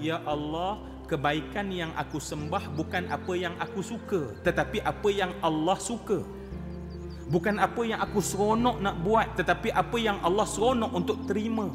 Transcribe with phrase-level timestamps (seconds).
[0.00, 5.76] Ya Allah kebaikan yang aku sembah bukan apa yang aku suka tetapi apa yang Allah
[5.76, 6.24] suka.
[7.30, 11.70] Bukan apa yang aku seronok nak buat tetapi apa yang Allah seronok untuk terima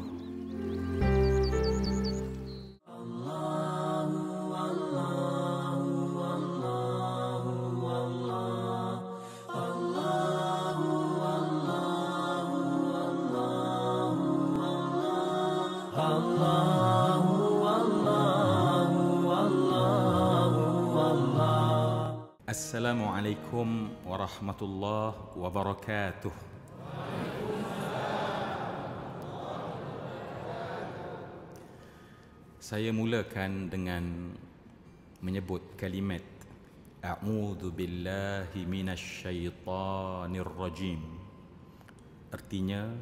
[23.56, 26.34] Assalamualaikum warahmatullahi wabarakatuh.
[32.60, 34.36] Saya mulakan dengan
[35.24, 36.20] menyebut kalimat
[37.00, 41.00] A'udzu billahi minasyaitonir rajim.
[42.28, 42.92] Artinya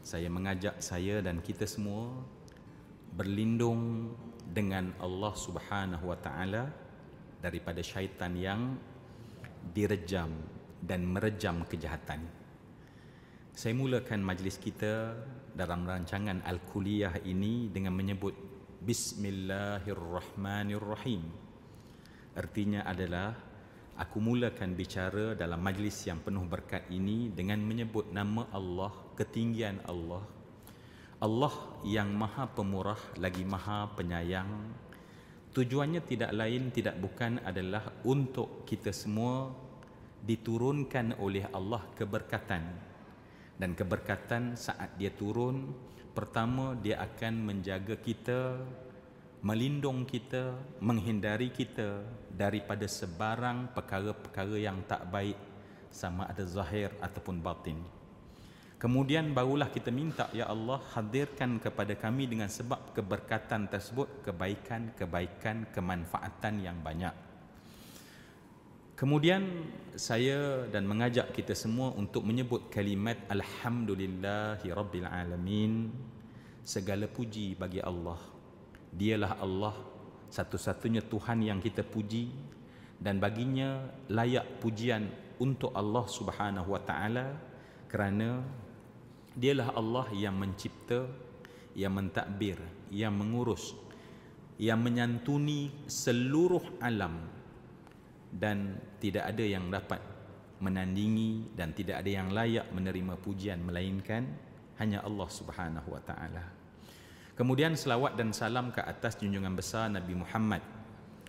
[0.00, 2.08] saya mengajak saya dan kita semua
[3.20, 4.16] berlindung
[4.48, 6.72] dengan Allah Subhanahu wa taala
[7.44, 8.80] daripada syaitan yang
[9.72, 10.28] direjam
[10.80, 12.24] dan merejam kejahatan.
[13.52, 15.12] Saya mulakan majlis kita
[15.52, 18.32] dalam rancangan Al-Kuliyah ini dengan menyebut
[18.80, 21.20] Bismillahirrahmanirrahim.
[22.32, 23.36] Artinya adalah
[24.00, 28.88] aku mulakan bicara dalam majlis yang penuh berkat ini dengan menyebut nama Allah,
[29.20, 30.24] ketinggian Allah.
[31.20, 31.52] Allah
[31.84, 34.48] yang maha pemurah lagi maha penyayang
[35.50, 39.50] Tujuannya tidak lain tidak bukan adalah untuk kita semua
[40.22, 42.62] diturunkan oleh Allah keberkatan.
[43.58, 45.74] Dan keberkatan saat dia turun,
[46.14, 48.62] pertama dia akan menjaga kita,
[49.42, 55.36] melindung kita, menghindari kita daripada sebarang perkara-perkara yang tak baik
[55.90, 57.99] sama ada zahir ataupun batin.
[58.80, 66.64] Kemudian barulah kita minta ya Allah hadirkan kepada kami dengan sebab keberkatan tersebut kebaikan-kebaikan kemanfaatan
[66.64, 67.12] yang banyak.
[68.96, 75.92] Kemudian saya dan mengajak kita semua untuk menyebut kalimat alhamdulillahi rabbil alamin
[76.64, 78.20] segala puji bagi Allah.
[78.96, 79.76] Dialah Allah
[80.32, 82.32] satu-satunya Tuhan yang kita puji
[82.96, 85.04] dan baginya layak pujian
[85.36, 87.36] untuk Allah Subhanahu wa taala
[87.90, 88.40] kerana
[89.40, 91.08] Dialah Allah yang mencipta,
[91.72, 92.60] yang mentadbir,
[92.92, 93.72] yang mengurus,
[94.60, 97.16] yang menyantuni seluruh alam
[98.28, 100.04] dan tidak ada yang dapat
[100.60, 104.28] menandingi dan tidak ada yang layak menerima pujian melainkan
[104.76, 106.44] hanya Allah Subhanahu wa taala.
[107.32, 110.60] Kemudian selawat dan salam ke atas junjungan besar Nabi Muhammad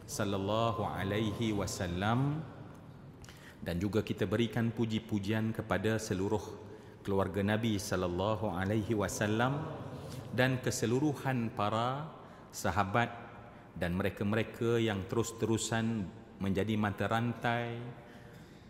[0.04, 2.44] sallallahu alaihi wasallam
[3.64, 6.44] dan juga kita berikan puji-pujian kepada seluruh
[7.02, 9.62] keluarga Nabi sallallahu alaihi wasallam
[10.32, 12.08] dan keseluruhan para
[12.54, 13.12] sahabat
[13.76, 16.08] dan mereka-mereka yang terus-terusan
[16.40, 17.78] menjadi mata rantai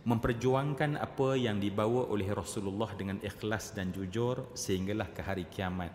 [0.01, 5.93] memperjuangkan apa yang dibawa oleh Rasulullah dengan ikhlas dan jujur sehinggalah ke hari kiamat.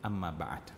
[0.00, 0.72] Amma ba'd.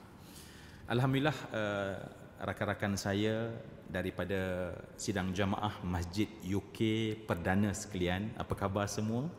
[0.90, 1.94] Alhamdulillah uh,
[2.42, 3.54] rakan-rakan saya
[3.86, 6.78] daripada sidang jamaah Masjid UK
[7.26, 9.30] Perdana sekalian apa khabar semua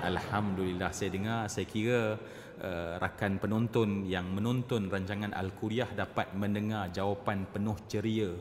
[0.00, 2.16] Alhamdulillah saya dengar saya kira
[2.60, 8.32] uh, rakan penonton yang menonton rancangan Al-Quriyah dapat mendengar jawapan penuh ceria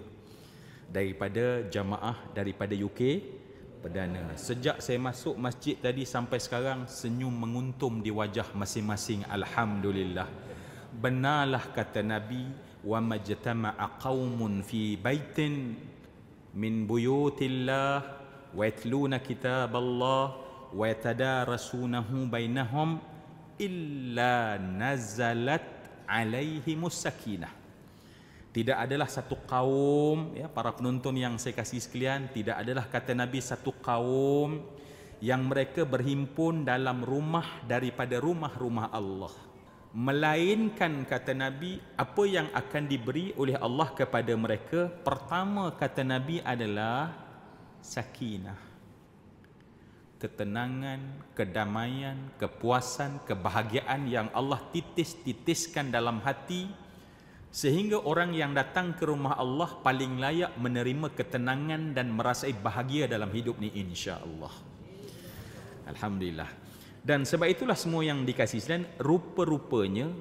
[0.90, 3.02] daripada jamaah daripada UK
[3.80, 4.36] Perdana.
[4.36, 10.28] Sejak saya masuk masjid tadi sampai sekarang senyum menguntum di wajah masing-masing alhamdulillah.
[10.92, 12.44] Benarlah kata Nabi
[12.84, 15.80] wa majtama'a qaumun fi baitin
[16.60, 18.04] min buyutillah
[18.52, 23.02] wa yatluna kitaballah wa yatadarasunahu bainahum
[23.58, 25.66] illa nazalat
[26.06, 27.60] alaihi sakinah
[28.50, 33.38] tidak adalah satu kaum ya para penonton yang saya kasih sekalian tidak adalah kata nabi
[33.46, 34.66] satu kaum
[35.22, 39.36] yang mereka berhimpun dalam rumah daripada rumah-rumah Allah.
[39.90, 47.14] Melainkan kata nabi apa yang akan diberi oleh Allah kepada mereka pertama kata nabi adalah
[47.82, 48.69] sakinah
[50.20, 51.00] ketenangan,
[51.32, 56.68] kedamaian, kepuasan, kebahagiaan yang Allah titis-titiskan dalam hati
[57.50, 63.32] sehingga orang yang datang ke rumah Allah paling layak menerima ketenangan dan merasai bahagia dalam
[63.32, 64.54] hidup ni insya-Allah.
[65.90, 66.52] Alhamdulillah.
[67.00, 70.12] Dan sebab itulah semua yang dikasih dan rupa-rupanya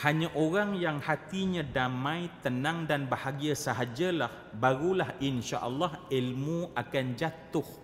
[0.00, 7.81] hanya orang yang hatinya damai, tenang dan bahagia sahajalah barulah insya-Allah ilmu akan jatuh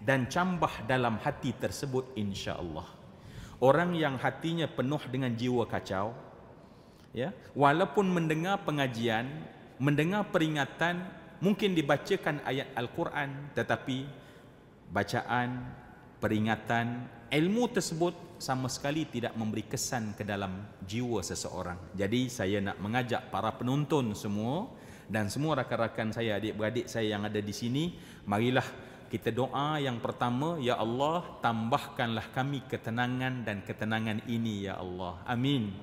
[0.00, 2.88] dan cambah dalam hati tersebut insya-Allah.
[3.60, 6.16] Orang yang hatinya penuh dengan jiwa kacau,
[7.10, 9.26] Ya, walaupun mendengar pengajian,
[9.82, 11.02] mendengar peringatan,
[11.42, 14.06] mungkin dibacakan ayat Al-Quran tetapi
[14.94, 15.74] bacaan,
[16.22, 21.98] peringatan, ilmu tersebut sama sekali tidak memberi kesan ke dalam jiwa seseorang.
[21.98, 24.70] Jadi saya nak mengajak para penonton semua
[25.10, 28.64] dan semua rakan-rakan saya, adik-beradik saya yang ada di sini, marilah
[29.10, 35.18] kita doa yang pertama, Ya Allah, tambahkanlah kami ketenangan dan ketenangan ini, Ya Allah.
[35.26, 35.74] Amin.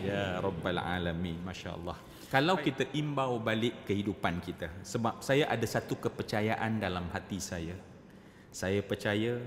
[0.00, 1.36] Ya Rabbal Alamin.
[1.44, 2.00] Masya Allah.
[2.32, 7.76] Kalau kita imbau balik kehidupan kita, sebab saya ada satu kepercayaan dalam hati saya.
[8.48, 9.38] Saya percaya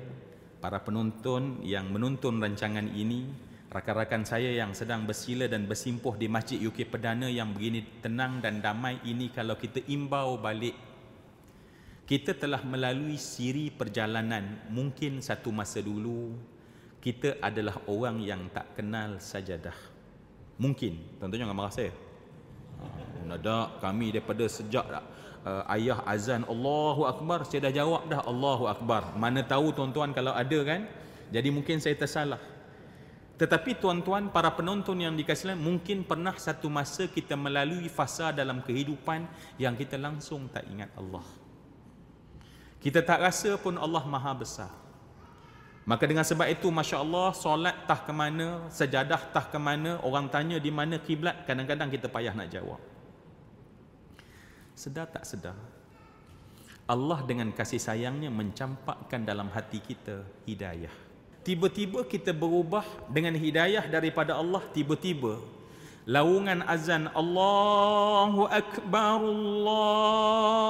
[0.61, 3.27] para penonton yang menonton rancangan ini,
[3.73, 8.63] rakan-rakan saya yang sedang bersila dan bersimpuh di Masjid UK Perdana yang begini tenang dan
[8.63, 10.86] damai ini kalau kita imbau balik
[12.07, 16.39] kita telah melalui siri perjalanan mungkin satu masa dulu
[17.03, 19.75] kita adalah orang yang tak kenal sajadah.
[20.55, 21.19] Mungkin.
[21.19, 21.91] Tuan-tuan jangan marah saya.
[23.27, 29.11] Nada kami daripada sejak uh, ayah azan Allahu Akbar saya dah jawab dah Allahu Akbar.
[29.19, 30.87] Mana tahu tuan-tuan kalau ada kan
[31.27, 32.39] jadi mungkin saya tersalah.
[33.35, 39.27] Tetapi tuan-tuan para penonton yang dikasihi mungkin pernah satu masa kita melalui fasa dalam kehidupan
[39.59, 41.46] yang kita langsung tak ingat Allah
[42.77, 44.71] kita tak rasa pun Allah maha besar.
[45.87, 50.27] Maka dengan sebab itu Masya Allah Solat tah ke mana Sejadah tah ke mana Orang
[50.27, 52.75] tanya di mana kiblat Kadang-kadang kita payah nak jawab.
[54.75, 55.55] Sedar tak sedar
[56.91, 60.91] Allah dengan kasih sayangnya Mencampakkan dalam hati kita Hidayah.
[61.47, 65.39] Tiba-tiba kita berubah Dengan hidayah daripada Allah Tiba-tiba
[66.03, 70.67] Laungan azan Allahu Akbar Allah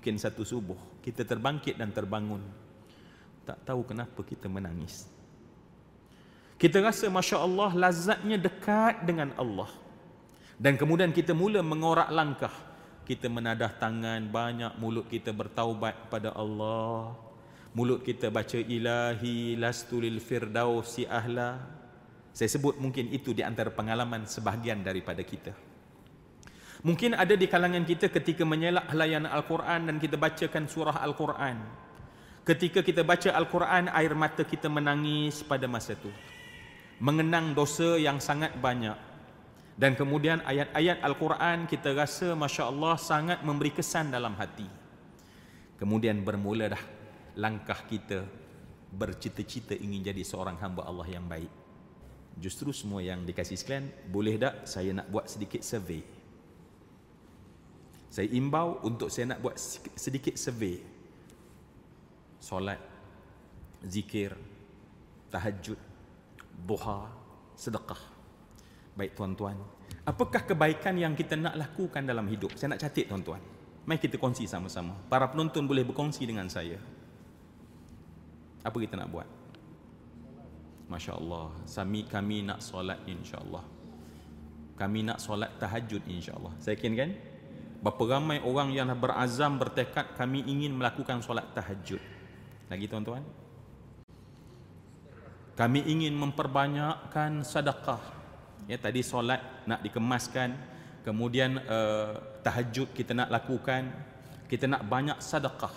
[0.00, 2.40] mungkin satu subuh kita terbangkit dan terbangun.
[3.44, 5.04] Tak tahu kenapa kita menangis.
[6.56, 9.68] Kita rasa masya Allah lazatnya dekat dengan Allah.
[10.56, 12.52] Dan kemudian kita mula mengorak langkah.
[13.04, 17.12] Kita menadah tangan banyak mulut kita bertaubat pada Allah.
[17.76, 21.60] Mulut kita baca ilahi lastulil firdausi ahla.
[22.32, 25.52] Saya sebut mungkin itu di antara pengalaman sebahagian daripada kita
[26.80, 31.60] Mungkin ada di kalangan kita ketika menyelak helayan Al-Quran dan kita bacakan surah Al-Quran.
[32.40, 36.08] Ketika kita baca Al-Quran, air mata kita menangis pada masa itu.
[36.96, 38.96] Mengenang dosa yang sangat banyak.
[39.76, 44.68] Dan kemudian ayat-ayat Al-Quran kita rasa Masya Allah sangat memberi kesan dalam hati.
[45.76, 46.84] Kemudian bermula dah
[47.36, 48.24] langkah kita
[48.92, 51.48] bercita-cita ingin jadi seorang hamba Allah yang baik.
[52.40, 56.19] Justru semua yang dikasih sekalian, boleh tak saya nak buat sedikit survey.
[58.10, 59.54] Saya imbau untuk saya nak buat
[59.94, 60.82] sedikit survey.
[62.42, 62.82] Solat,
[63.86, 64.34] zikir,
[65.30, 65.78] tahajud,
[66.66, 67.06] duha,
[67.54, 68.02] sedekah.
[68.98, 69.54] Baik tuan-tuan,
[70.02, 72.50] apakah kebaikan yang kita nak lakukan dalam hidup?
[72.58, 73.38] Saya nak catat tuan-tuan.
[73.86, 74.98] Mari kita kongsi sama-sama.
[75.06, 76.82] Para penonton boleh berkongsi dengan saya.
[78.66, 79.28] Apa kita nak buat?
[80.90, 81.54] Masya Allah.
[81.64, 83.62] Sami kami nak solat insya Allah.
[84.74, 86.52] Kami nak solat tahajud insya Allah.
[86.58, 87.10] Saya yakin kan?
[87.80, 92.00] Berapa ramai orang yang berazam bertekad kami ingin melakukan solat tahajud.
[92.68, 93.24] Lagi tuan-tuan.
[95.56, 98.00] Kami ingin memperbanyakkan sedekah.
[98.68, 100.52] Ya tadi solat nak dikemaskan,
[101.08, 103.88] kemudian uh, tahajud kita nak lakukan,
[104.44, 105.72] kita nak banyak sedekah.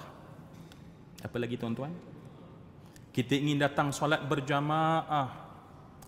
[1.24, 1.96] Apa lagi tuan-tuan?
[3.16, 5.32] Kita ingin datang solat berjamaah.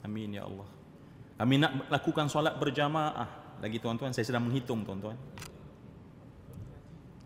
[0.03, 0.67] Amin ya Allah.
[1.39, 3.63] Kami nak lakukan solat berjamaah.
[3.63, 5.15] Lagi tuan-tuan, saya sedang menghitung tuan-tuan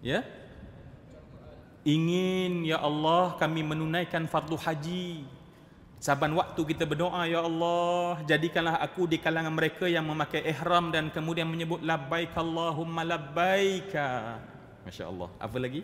[0.04, 0.24] ya?
[1.88, 5.24] Ingin ya Allah kami menunaikan fardu haji.
[6.00, 11.12] Saban waktu kita berdoa ya Allah jadikanlah aku di kalangan mereka yang memakai ihram dan
[11.12, 13.92] kemudian menyebut labbaik Allahumma labbaik
[14.88, 15.84] masya-Allah apa lagi?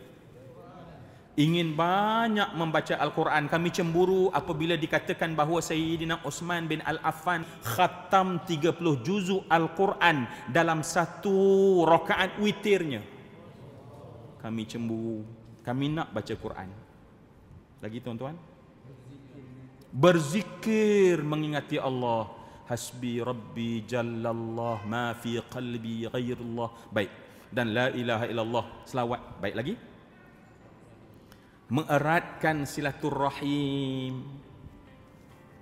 [1.35, 3.51] Ingin banyak membaca Al-Quran.
[3.51, 11.83] Kami cemburu apabila dikatakan bahawa Sayyidina Osman bin Al-Affan khatam 30 juzuk Al-Quran dalam satu
[11.83, 13.14] rakaat witirnya
[14.45, 15.25] kami cemburu.
[15.65, 16.69] Kami nak baca Quran.
[17.81, 18.37] Lagi tuan-tuan?
[19.89, 22.29] Berzikir mengingati Allah.
[22.69, 26.93] Hasbi rabbi jallallah ma fi qalbi ghairullah.
[26.93, 27.09] Baik.
[27.49, 28.65] Dan la ilaha illallah.
[28.85, 29.41] Selawat.
[29.41, 29.73] Baik lagi.
[31.65, 34.21] Mengeratkan silaturrahim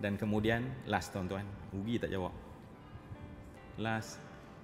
[0.03, 1.47] dan kemudian last tuan-tuan.
[1.71, 2.35] Rugi tak jawab?
[3.79, 4.19] Last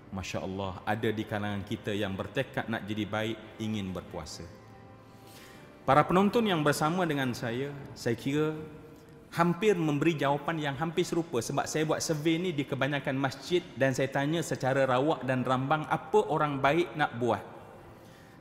[0.09, 4.59] Masya Allah ada di kalangan kita yang bertekad nak jadi baik ingin berpuasa
[5.89, 8.53] Para penonton yang bersama dengan saya, saya kira
[9.33, 13.97] hampir memberi jawapan yang hampir serupa sebab saya buat survey ni di kebanyakan masjid dan
[13.97, 17.41] saya tanya secara rawak dan rambang apa orang baik nak buat.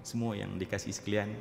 [0.04, 1.40] Semua yang dikasih sekalian,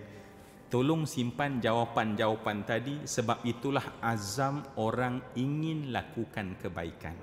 [0.72, 7.20] tolong simpan jawapan-jawapan tadi sebab itulah azam orang ingin lakukan kebaikan.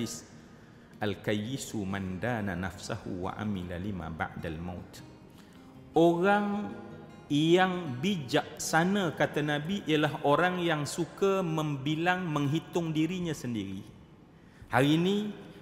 [0.00, 0.24] Hadis
[1.04, 5.04] al-kayyisu man dana nafsahu wa amila lima ba'dal maut.
[5.92, 6.72] Orang
[7.28, 13.84] yang bijaksana kata nabi ialah orang yang suka membilang menghitung dirinya sendiri.
[14.72, 15.16] Hari ini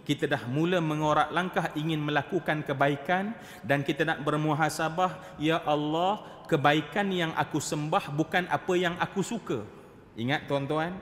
[0.07, 3.35] kita dah mula mengorak langkah ingin melakukan kebaikan
[3.67, 9.67] dan kita nak bermuhasabah ya Allah kebaikan yang aku sembah bukan apa yang aku suka.
[10.15, 10.95] Ingat tuan-tuan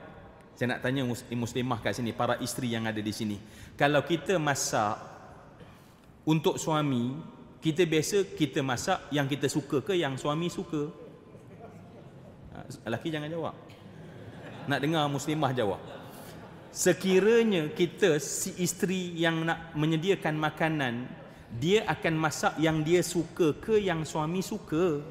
[0.57, 1.05] saya nak tanya
[1.37, 3.37] muslimah kat sini, para isteri yang ada di sini.
[3.77, 4.97] Kalau kita masak
[6.25, 7.13] untuk suami,
[7.61, 10.89] kita biasa kita masak yang kita suka ke yang suami suka?
[12.57, 13.53] Ha, lelaki jangan jawab.
[14.65, 15.77] Nak dengar muslimah jawab.
[16.73, 21.05] Sekiranya kita si isteri yang nak menyediakan makanan,
[21.53, 25.05] dia akan masak yang dia suka ke yang suami suka?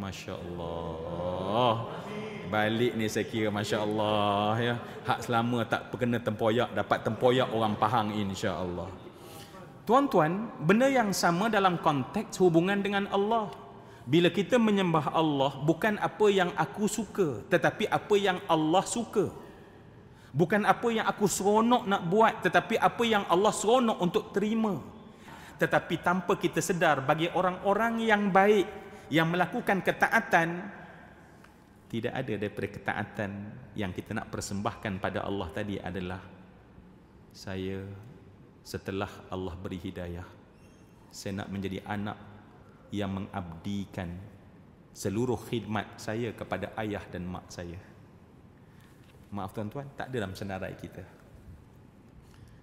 [0.00, 1.92] Masya Allah
[2.48, 4.74] balik ni saya kira Masya Allah ya.
[5.04, 8.88] Hak selama tak perkena tempoyak Dapat tempoyak orang Pahang insya Allah
[9.84, 13.52] Tuan-tuan Benda yang sama dalam konteks hubungan dengan Allah.
[14.08, 19.28] Bila kita menyembah Allah Bukan apa yang aku suka Tetapi apa yang Allah suka.
[20.34, 24.80] Bukan apa yang aku seronok nak buat Tetapi apa yang Allah seronok untuk terima.
[25.60, 28.66] Tetapi tanpa kita sedar Bagi orang-orang yang baik
[29.12, 30.48] Yang melakukan ketaatan
[31.94, 33.30] tidak ada daripada ketaatan
[33.78, 36.18] yang kita nak persembahkan pada Allah tadi adalah
[37.30, 37.86] saya
[38.66, 40.26] setelah Allah beri hidayah
[41.14, 42.18] saya nak menjadi anak
[42.90, 44.10] yang mengabdikan
[44.90, 47.78] seluruh khidmat saya kepada ayah dan mak saya.
[49.30, 51.06] Maaf tuan-tuan tak dalam senarai kita.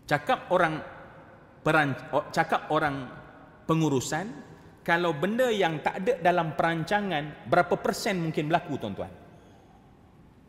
[0.03, 0.83] Cakap orang
[1.63, 1.95] peran
[2.35, 3.07] cakap orang
[3.63, 4.27] pengurusan
[4.83, 9.20] kalau benda yang tak ada dalam perancangan berapa persen mungkin berlaku tuan-tuan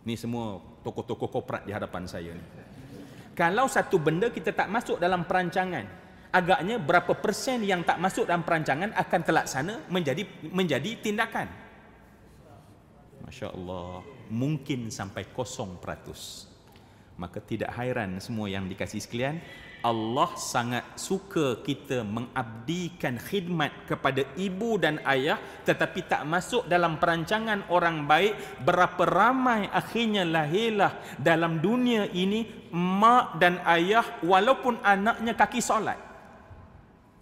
[0.03, 2.45] Ni semua tokoh-tokoh korporat di hadapan saya ni.
[3.33, 5.87] Kalau satu benda kita tak masuk dalam perancangan,
[6.35, 11.49] agaknya berapa persen yang tak masuk dalam perancangan akan terlaksana menjadi menjadi tindakan.
[13.23, 16.51] Masya Allah, mungkin sampai kosong peratus.
[17.17, 19.41] Maka tidak hairan semua yang dikasih sekalian,
[19.83, 27.67] Allah sangat suka kita mengabdikan khidmat kepada ibu dan ayah tetapi tak masuk dalam perancangan
[27.67, 28.63] orang baik.
[28.63, 35.99] Berapa ramai akhirnya lahirlah dalam dunia ini mak dan ayah walaupun anaknya kaki solat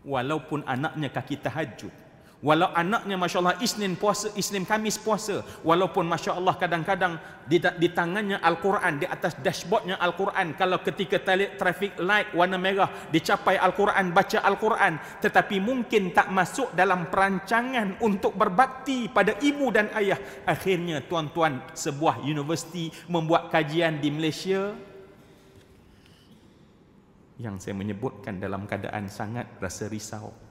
[0.05, 1.93] walaupun anaknya kaki tahajud
[2.41, 5.45] Walau anaknya Masya Allah Isnin puasa, Isnin Kamis puasa.
[5.61, 10.57] Walaupun Masya Allah kadang-kadang di, di tangannya Al-Quran, di atas dashboardnya Al-Quran.
[10.57, 11.21] Kalau ketika
[11.61, 15.21] traffic light warna merah, dicapai Al-Quran, baca Al-Quran.
[15.21, 20.17] Tetapi mungkin tak masuk dalam perancangan untuk berbakti pada ibu dan ayah.
[20.49, 24.73] Akhirnya tuan-tuan sebuah universiti membuat kajian di Malaysia.
[27.37, 30.50] Yang saya menyebutkan dalam keadaan sangat rasa risau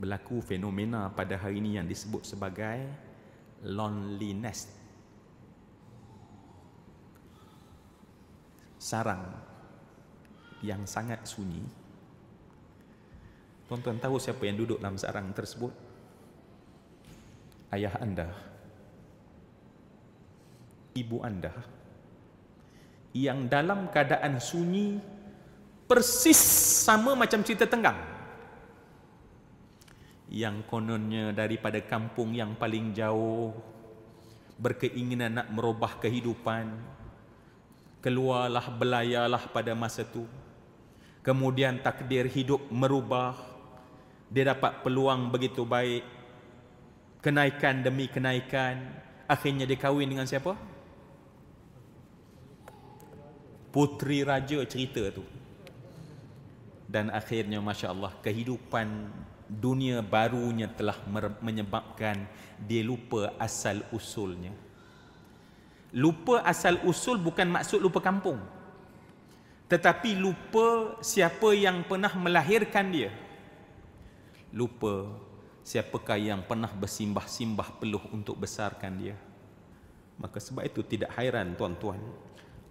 [0.00, 2.88] berlaku fenomena pada hari ini yang disebut sebagai
[3.68, 4.72] loneliness.
[8.80, 9.28] Sarang
[10.64, 11.60] yang sangat sunyi.
[13.68, 15.70] Tuan-tuan tahu siapa yang duduk dalam sarang tersebut?
[17.70, 18.32] Ayah anda.
[20.96, 21.52] Ibu anda.
[23.12, 24.96] Yang dalam keadaan sunyi
[25.84, 26.40] persis
[26.82, 28.09] sama macam cerita tenggang
[30.30, 33.50] yang kononnya daripada kampung yang paling jauh
[34.62, 36.70] berkeinginan nak merubah kehidupan
[38.00, 40.24] keluarlah belayalah pada masa tu.
[41.20, 43.36] Kemudian takdir hidup merubah
[44.32, 46.06] dia dapat peluang begitu baik.
[47.20, 48.80] Kenaikan demi kenaikan.
[49.28, 50.56] Akhirnya dia kahwin dengan siapa?
[53.70, 55.22] Putri raja cerita tu.
[56.90, 59.12] Dan akhirnya masya Allah kehidupan
[59.50, 60.94] dunia barunya telah
[61.42, 62.22] menyebabkan
[62.62, 64.54] dia lupa asal usulnya.
[65.90, 68.38] Lupa asal usul bukan maksud lupa kampung.
[69.66, 73.10] Tetapi lupa siapa yang pernah melahirkan dia.
[74.54, 75.10] Lupa
[75.66, 79.18] siapakah yang pernah bersimbah-simbah peluh untuk besarkan dia.
[80.18, 81.98] Maka sebab itu tidak hairan tuan-tuan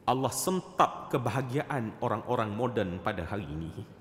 [0.09, 3.98] Allah sentap kebahagiaan orang-orang moden pada hari ini.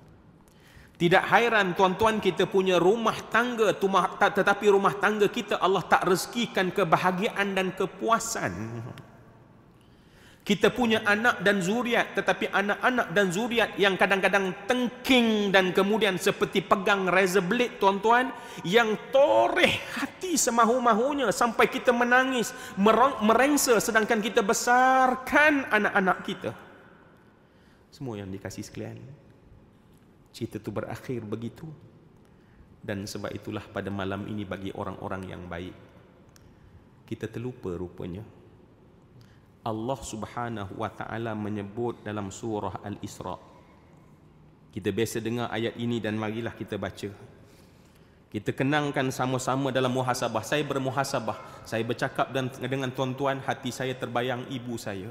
[0.99, 7.55] Tidak hairan tuan-tuan kita punya rumah tangga tetapi rumah tangga kita Allah tak rezekikan kebahagiaan
[7.55, 8.83] dan kepuasan.
[10.43, 16.67] Kita punya anak dan zuriat tetapi anak-anak dan zuriat yang kadang-kadang tengking dan kemudian seperti
[16.67, 18.35] pegang razor blade tuan-tuan
[18.67, 22.51] yang toreh hati semahu-mahunya sampai kita menangis
[23.23, 26.51] merengsa sedangkan kita besarkan anak-anak kita.
[27.95, 29.18] Semua yang dikasih sekalian.
[30.39, 31.67] Cerita itu berakhir begitu.
[32.79, 35.89] Dan sebab itulah pada malam ini bagi orang-orang yang baik
[37.09, 38.21] kita terlupa rupanya
[39.65, 43.37] Allah Subhanahu wa taala menyebut dalam surah Al-Isra.
[44.69, 47.11] Kita biasa dengar ayat ini dan marilah kita baca.
[48.29, 50.45] Kita kenangkan sama-sama dalam muhasabah.
[50.45, 51.65] Saya bermuhasabah.
[51.65, 52.29] Saya bercakap
[52.61, 55.09] dengan tuan-tuan hati saya terbayang ibu saya.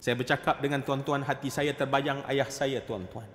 [0.00, 3.28] Saya bercakap dengan tuan-tuan hati saya terbayang ayah saya tuan-tuan.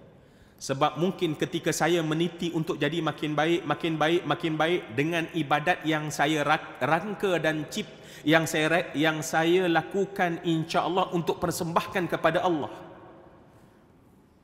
[0.61, 5.81] Sebab mungkin ketika saya meniti untuk jadi makin baik, makin baik, makin baik dengan ibadat
[5.89, 6.45] yang saya
[6.77, 12.69] rangka dan cipta yang saya yang saya lakukan insya-Allah untuk persembahkan kepada Allah.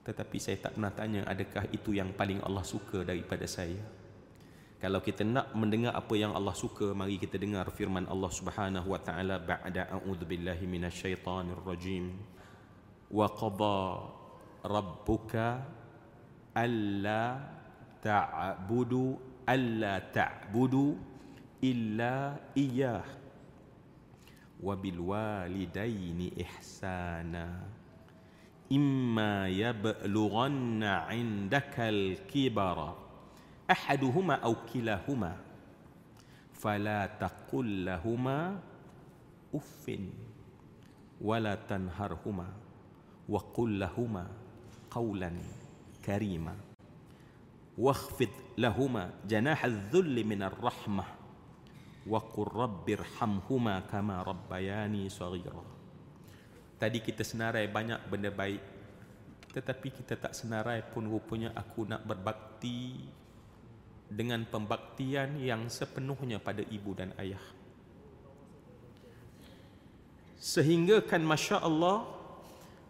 [0.10, 3.78] Tetapi saya tak pernah tanya adakah itu yang paling Allah suka daripada saya.
[4.78, 9.02] Kalau kita nak mendengar apa yang Allah suka, mari kita dengar firman Allah Subhanahu wa
[9.02, 12.14] taala ba'da a'udzubillahi minasyaitonir rajim.
[13.10, 14.06] Wa qada
[14.66, 15.77] rabbuka
[16.58, 17.38] alla
[18.02, 19.06] ta'budu
[19.46, 20.98] alla ta'budu
[21.62, 23.06] illa iyyah
[24.64, 27.48] وبالوالدين إحسانا.
[28.72, 32.78] إما يبلغن عندك الكبر
[33.72, 35.34] أحدهما أو كلاهما
[36.54, 38.60] فلا تقل لهما
[39.56, 39.86] أف
[41.22, 42.48] ولا تنهرهما
[43.30, 44.26] وقل لهما
[44.92, 45.32] قولا.
[46.07, 46.57] كريما
[47.79, 51.05] واخفض لهما جناح الذل من الرحمه
[52.07, 55.55] wa qur rabbirhamhuma kama rabbayani saghira
[56.79, 58.63] tadi kita senarai banyak benda baik
[59.55, 63.07] tetapi kita tak senarai pun rupanya aku nak berbakti
[64.11, 67.43] dengan pembaktian yang sepenuhnya pada ibu dan ayah
[70.43, 72.03] sehingga kan masya Allah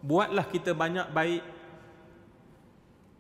[0.01, 1.45] buatlah kita banyak baik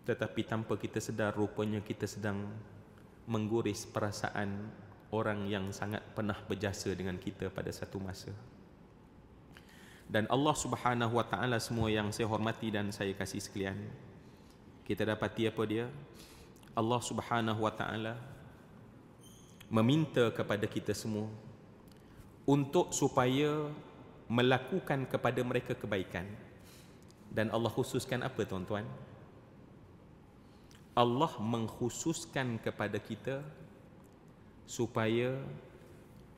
[0.08, 2.48] tetapi tanpa kita sedar rupanya kita sedang
[3.28, 4.72] mengguris perasaan
[5.12, 8.32] orang yang sangat pernah berjasa dengan kita pada satu masa.
[10.08, 13.76] Dan Allah Subhanahu wa taala semua yang saya hormati dan saya kasih sekalian.
[14.88, 15.91] Kita dapati apa dia?
[16.72, 18.15] Allah Subhanahu wa taala
[19.67, 21.28] meminta kepada kita semua
[22.48, 23.67] untuk supaya
[24.32, 26.24] melakukan kepada mereka kebaikan.
[27.28, 28.88] Dan Allah khususkan apa tuan-tuan?
[30.98, 33.46] Allah mengkhususkan kepada kita
[34.66, 35.38] supaya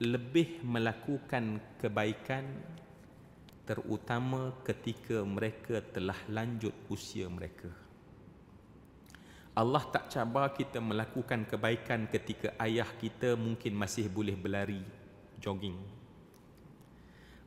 [0.03, 2.43] lebih melakukan kebaikan
[3.63, 7.71] terutama ketika mereka telah lanjut usia mereka.
[9.55, 14.83] Allah tak cabar kita melakukan kebaikan ketika ayah kita mungkin masih boleh berlari,
[15.39, 15.79] jogging.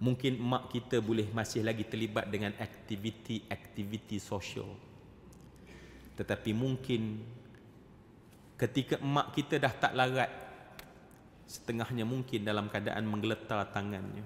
[0.00, 4.91] Mungkin mak kita boleh masih lagi terlibat dengan aktiviti-aktiviti sosial.
[6.16, 7.24] Tetapi mungkin
[8.60, 10.30] ketika mak kita dah tak larat
[11.48, 14.24] setengahnya mungkin dalam keadaan menggeletar tangannya.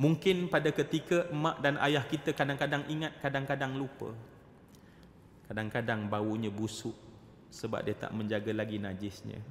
[0.00, 4.16] Mungkin pada ketika mak dan ayah kita kadang-kadang ingat, kadang-kadang lupa.
[5.44, 6.96] Kadang-kadang baunya busuk
[7.50, 9.42] sebab dia tak menjaga lagi najisnya.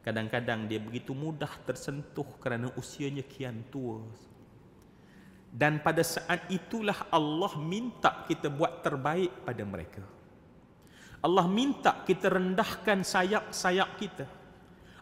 [0.00, 4.00] Kadang-kadang dia begitu mudah tersentuh kerana usianya kian tua.
[5.50, 10.02] Dan pada saat itulah Allah minta kita buat terbaik pada mereka.
[11.20, 14.26] Allah minta kita rendahkan sayap-sayap kita.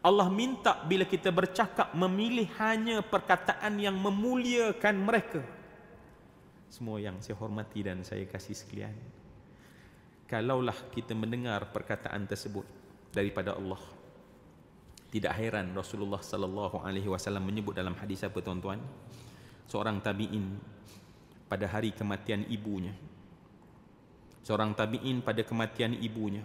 [0.02, 5.44] Allah minta bila kita bercakap memilih hanya perkataan yang memuliakan mereka.
[6.72, 8.96] Semua yang saya hormati dan saya kasih sekalian.
[10.28, 12.64] Kalaulah kita mendengar perkataan tersebut
[13.12, 13.80] daripada Allah.
[15.08, 18.76] Tidak heran Rasulullah sallallahu alaihi wasallam menyebut dalam hadis apa tuan-tuan?
[19.68, 20.56] Seorang tabi'in
[21.46, 22.96] pada hari kematian ibunya.
[24.42, 26.40] Seorang tabi'in pada kematian ibunya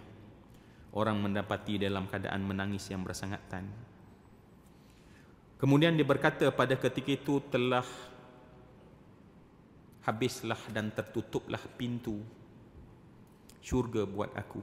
[0.94, 3.66] orang mendapati dalam keadaan menangis yang bersangatan.
[5.58, 7.86] Kemudian dia berkata pada ketika itu telah
[10.04, 12.20] habislah dan tertutuplah pintu
[13.64, 14.60] syurga buat aku.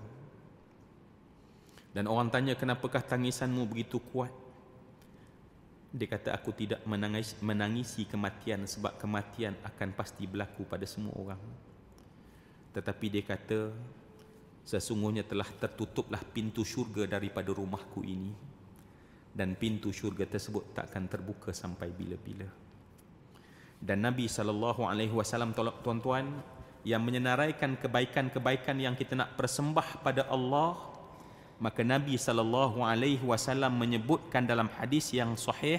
[1.92, 4.32] Dan orang tanya kenapakah tangisanmu begitu kuat?
[5.92, 11.42] Dia kata aku tidak menangis, menangisi kematian sebab kematian akan pasti berlaku pada semua orang.
[12.72, 13.76] Tetapi dia kata
[14.64, 18.32] sesungguhnya telah tertutuplah pintu syurga daripada rumahku ini
[19.32, 22.48] dan pintu syurga tersebut tak akan terbuka sampai bila-bila.
[23.82, 26.30] Dan Nabi sallallahu alaihi wasallam tuan-tuan
[26.86, 30.91] yang menyenaraikan kebaikan-kebaikan yang kita nak persembah pada Allah
[31.62, 35.78] maka Nabi sallallahu alaihi wasallam menyebutkan dalam hadis yang sahih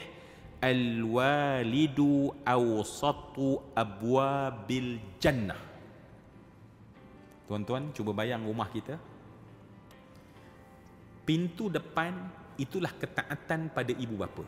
[0.62, 5.58] al walidu awsatu abwabil jannah.
[7.50, 8.94] Tuan-tuan cuba bayang rumah kita.
[11.26, 12.14] Pintu depan
[12.54, 14.46] itulah ketaatan pada ibu bapa.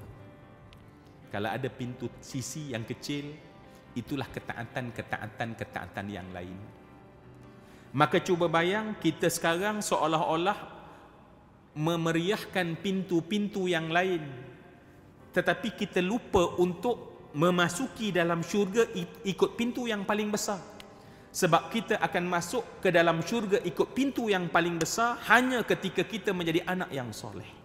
[1.34, 3.34] Kalau ada pintu sisi yang kecil
[3.98, 6.54] itulah ketaatan ketaatan ketaatan yang lain.
[7.90, 10.73] Maka cuba bayang kita sekarang seolah-olah
[11.74, 14.22] memeriahkan pintu-pintu yang lain.
[15.34, 18.86] Tetapi kita lupa untuk memasuki dalam syurga
[19.26, 20.62] ikut pintu yang paling besar.
[21.34, 26.30] Sebab kita akan masuk ke dalam syurga ikut pintu yang paling besar hanya ketika kita
[26.30, 27.63] menjadi anak yang soleh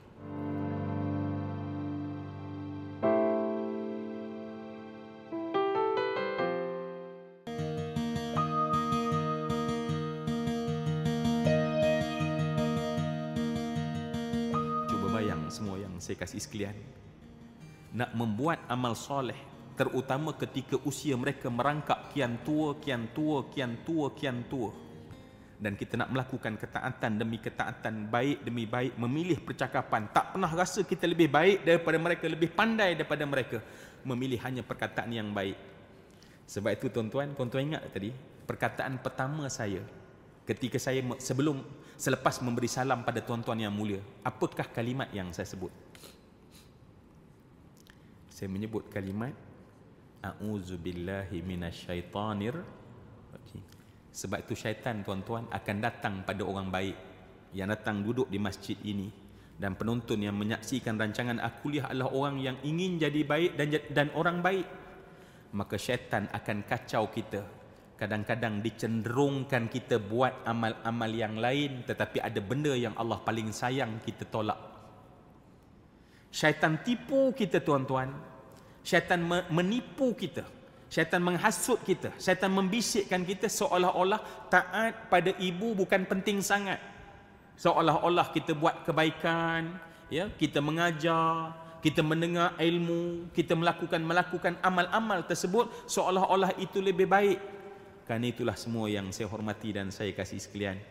[15.99, 16.77] saya kasih sekalian.
[17.93, 19.37] Nak membuat amal soleh
[19.79, 24.71] terutama ketika usia mereka merangkak kian tua kian tua kian tua kian tua.
[25.59, 30.07] Dan kita nak melakukan ketaatan demi ketaatan baik demi baik memilih percakapan.
[30.07, 33.59] Tak pernah rasa kita lebih baik daripada mereka lebih pandai daripada mereka.
[34.07, 35.59] Memilih hanya perkataan yang baik.
[36.47, 38.15] Sebab itu tuan-tuan tuan-tuan ingat tadi
[38.47, 39.83] perkataan pertama saya
[40.47, 41.61] ketika saya sebelum
[41.99, 45.67] selepas memberi salam pada tuan-tuan yang mulia apakah kalimat yang saya sebut?
[48.31, 49.35] Saya menyebut kalimat
[50.23, 52.55] a'udzubillahi minasyaitonir
[54.15, 56.95] sebab itu syaitan tuan-tuan akan datang pada orang baik
[57.51, 59.11] yang datang duduk di masjid ini
[59.59, 64.39] dan penonton yang menyaksikan rancangan akuliah adalah orang yang ingin jadi baik dan dan orang
[64.39, 64.67] baik.
[65.51, 67.58] Maka syaitan akan kacau kita
[67.99, 74.23] kadang-kadang dicenderungkan kita buat amal-amal yang lain tetapi ada benda yang Allah paling sayang kita
[74.31, 74.57] tolak.
[76.31, 78.09] Syaitan tipu kita tuan-tuan.
[78.81, 79.19] Syaitan
[79.51, 80.47] menipu kita.
[80.87, 82.15] Syaitan menghasut kita.
[82.15, 86.79] Syaitan membisikkan kita seolah-olah taat pada ibu bukan penting sangat.
[87.59, 95.69] Seolah-olah kita buat kebaikan ya kita mengajar kita mendengar ilmu kita melakukan melakukan amal-amal tersebut
[95.85, 97.37] seolah-olah itu lebih baik
[98.09, 100.81] kerana itulah semua yang saya hormati dan saya kasih sekalian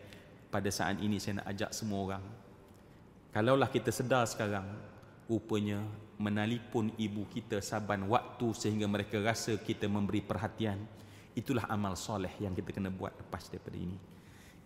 [0.47, 2.23] pada saat ini saya nak ajak semua orang.
[3.35, 4.63] Kalaulah kita sedar sekarang
[5.27, 5.83] rupanya
[6.15, 10.79] menalipun ibu kita saban waktu sehingga mereka rasa kita memberi perhatian
[11.35, 13.99] itulah amal soleh yang kita kena buat lepas daripada ini.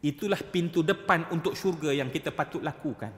[0.05, 3.09] Itulah pintu depan untuk syurga yang kita patut lakukan.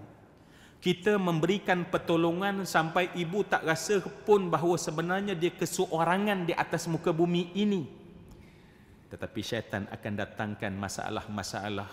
[0.80, 7.12] Kita memberikan pertolongan sampai ibu tak rasa pun bahawa sebenarnya dia keseorangan di atas muka
[7.12, 8.05] bumi ini
[9.10, 11.90] tetapi syaitan akan datangkan masalah-masalah.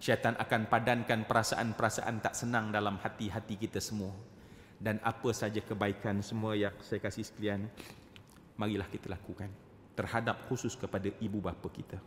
[0.00, 4.12] Syaitan akan padankan perasaan-perasaan tak senang dalam hati-hati kita semua.
[4.80, 7.68] Dan apa saja kebaikan semua yang saya kasih sekalian
[8.56, 9.52] marilah kita lakukan
[9.92, 12.00] terhadap khusus kepada ibu bapa kita.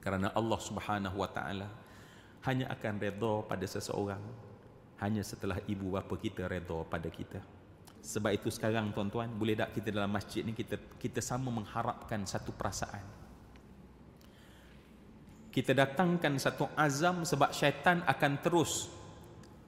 [0.00, 1.68] Kerana Allah Subhanahu wa taala
[2.48, 4.20] hanya akan redha pada seseorang
[5.04, 7.40] hanya setelah ibu bapa kita redha pada kita.
[8.04, 12.52] Sebab itu sekarang tuan-tuan boleh tak kita dalam masjid ni kita kita sama mengharapkan satu
[12.52, 13.23] perasaan
[15.54, 18.90] kita datangkan satu azam sebab syaitan akan terus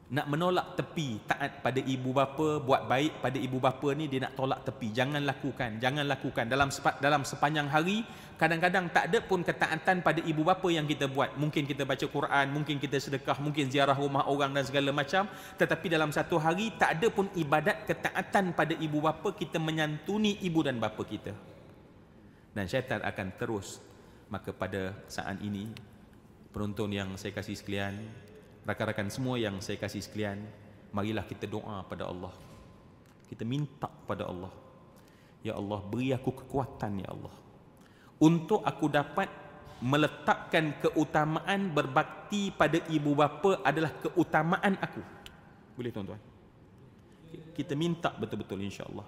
[0.07, 4.39] nak menolak tepi taat pada ibu bapa buat baik pada ibu bapa ni dia nak
[4.39, 4.95] tolak tepi.
[4.95, 6.47] Jangan lakukan jangan lakukan.
[6.47, 6.71] Dalam
[7.03, 8.07] dalam sepanjang hari
[8.39, 11.35] kadang-kadang tak ada pun ketaatan pada ibu bapa yang kita buat.
[11.39, 15.27] Mungkin kita baca Quran mungkin kita sedekah mungkin ziarah rumah orang dan segala macam.
[15.59, 20.63] Tetapi dalam satu hari tak ada pun ibadat ketaatan pada ibu bapa kita menyantuni ibu
[20.67, 21.35] dan bapa kita.
[22.55, 23.86] Dan syaitan akan terus
[24.33, 25.71] maka pada saat ini
[26.51, 27.95] penonton yang saya kasih sekalian
[28.67, 30.43] rakan-rakan semua yang saya kasih sekalian,
[30.91, 32.35] marilah kita doa pada Allah.
[33.31, 34.51] Kita minta pada Allah.
[35.47, 37.35] Ya Allah, beri aku kekuatan ya Allah.
[38.19, 39.31] Untuk aku dapat
[39.79, 45.03] meletakkan keutamaan berbakti pada ibu bapa adalah keutamaan aku.
[45.79, 46.19] Boleh tuan-tuan?
[47.55, 49.07] Kita minta betul-betul insya-Allah.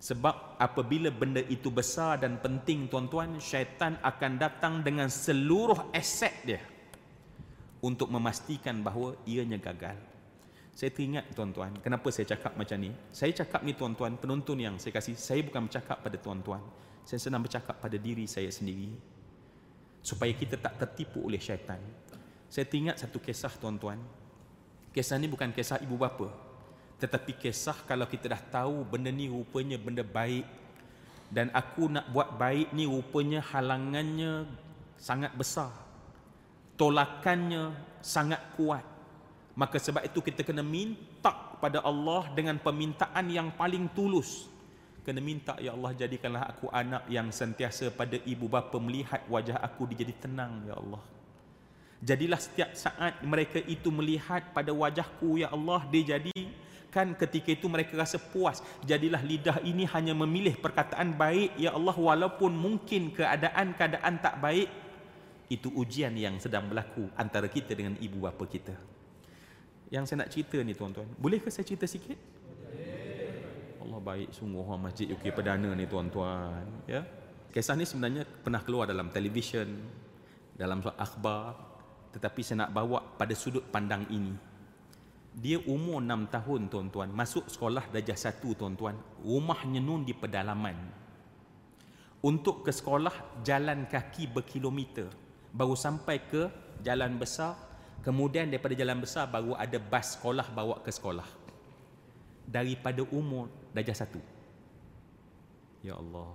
[0.00, 6.64] Sebab apabila benda itu besar dan penting tuan-tuan, syaitan akan datang dengan seluruh aset dia
[7.84, 10.00] untuk memastikan bahawa ianya gagal.
[10.72, 12.88] Saya teringat tuan-tuan, kenapa saya cakap macam ni?
[13.12, 16.64] Saya cakap ni tuan-tuan, penonton yang saya kasih, saya bukan bercakap pada tuan-tuan.
[17.04, 18.96] Saya senang bercakap pada diri saya sendiri.
[20.00, 21.76] Supaya kita tak tertipu oleh syaitan.
[22.48, 24.00] Saya teringat satu kisah tuan-tuan.
[24.96, 26.49] Kisah ni bukan kisah ibu bapa.
[27.00, 30.44] Tetapi kisah kalau kita dah tahu benda ni rupanya benda baik.
[31.32, 34.44] Dan aku nak buat baik ni rupanya halangannya
[35.00, 35.72] sangat besar.
[36.76, 37.72] Tolakannya
[38.04, 38.84] sangat kuat.
[39.56, 44.48] Maka sebab itu kita kena minta kepada Allah dengan permintaan yang paling tulus.
[45.00, 49.88] Kena minta, Ya Allah jadikanlah aku anak yang sentiasa pada ibu bapa melihat wajah aku
[49.88, 51.00] dia jadi tenang, Ya Allah.
[52.00, 56.32] Jadilah setiap saat mereka itu melihat pada wajahku, Ya Allah, dia jadi
[56.90, 58.60] kan ketika itu mereka rasa puas.
[58.84, 64.68] Jadilah lidah ini hanya memilih perkataan baik, Ya Allah, walaupun mungkin keadaan-keadaan tak baik,
[65.50, 69.00] itu ujian yang sedang berlaku antara kita dengan ibu bapa kita
[69.90, 71.10] yang saya nak cerita ni tuan-tuan.
[71.18, 72.14] Bolehkah saya cerita sikit?
[73.82, 77.02] Allah baik sungguh orang Masjid UK Perdana ni tuan-tuan, ya.
[77.50, 79.82] Kisah ni sebenarnya pernah keluar dalam televisyen,
[80.54, 81.58] dalam akhbar,
[82.14, 84.30] tetapi saya nak bawa pada sudut pandang ini.
[85.30, 88.98] Dia umur 6 tahun tuan-tuan, masuk sekolah darjah 1 tuan-tuan.
[89.22, 90.76] Rumahnya nun di pedalaman.
[92.20, 95.08] Untuk ke sekolah jalan kaki berkilometer.
[95.50, 96.46] Baru sampai ke
[96.84, 101.28] jalan besar Kemudian daripada jalan besar baru ada bas sekolah bawa ke sekolah.
[102.48, 104.20] Daripada umur darjah satu.
[105.84, 106.32] Ya Allah.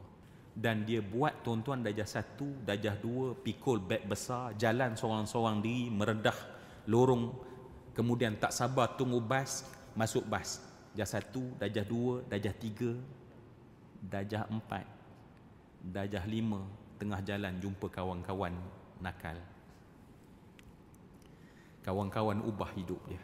[0.55, 6.38] Dan dia buat tuan-tuan darjah satu, darjah dua, pikul beg besar, jalan seorang-seorang diri, meredah
[6.88, 7.34] lorong.
[7.95, 9.63] Kemudian tak sabar tunggu bas,
[9.95, 10.60] masuk bas.
[10.91, 12.91] Darjah satu, darjah dua, darjah tiga,
[13.99, 14.88] darjah empat,
[15.79, 16.63] darjah lima,
[16.95, 18.55] tengah jalan jumpa kawan-kawan
[18.99, 19.36] nakal.
[21.84, 23.19] Kawan-kawan ubah hidup dia.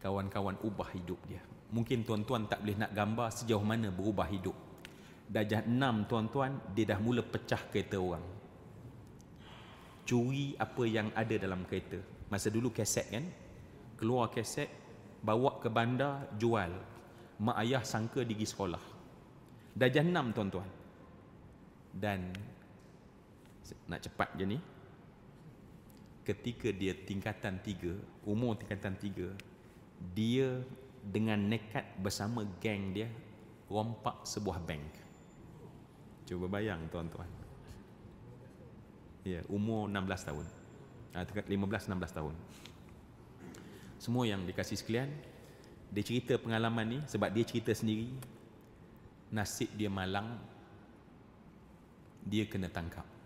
[0.00, 1.40] Kawan-kawan ubah hidup dia.
[1.72, 4.56] Mungkin tuan-tuan tak boleh nak gambar sejauh mana berubah hidup.
[5.28, 8.24] Darjah enam tuan-tuan dia dah mula pecah kereta orang.
[10.08, 11.98] Curi apa yang ada dalam kereta.
[12.32, 13.45] Masa dulu keset kan
[13.96, 14.68] keluar keset
[15.24, 16.70] bawa ke bandar jual
[17.40, 18.80] mak ayah sangka digi sekolah
[19.76, 20.68] darjah enam tuan-tuan
[21.96, 22.32] dan
[23.88, 24.58] nak cepat je ni
[26.26, 27.94] ketika dia tingkatan tiga,
[28.26, 29.30] umur tingkatan tiga,
[30.10, 30.58] dia
[31.06, 33.06] dengan nekat bersama geng dia
[33.70, 34.90] rompak sebuah bank.
[36.26, 37.30] Cuba bayang tuan-tuan.
[39.22, 40.46] Ya, umur 16 tahun.
[41.14, 42.34] Ah, 15 16 tahun.
[43.96, 45.10] Semua yang dikasih sekalian,
[45.92, 48.12] dia cerita pengalaman ni sebab dia cerita sendiri.
[49.32, 50.38] Nasib dia malang.
[52.26, 53.16] Dia kena tangkap